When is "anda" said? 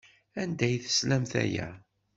0.41-0.63